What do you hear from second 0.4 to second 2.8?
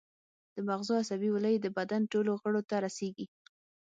د مغزو عصبي ولۍ د بدن ټولو غړو ته